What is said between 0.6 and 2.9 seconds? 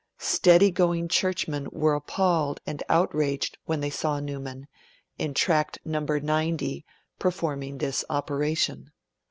going churchmen were appalled and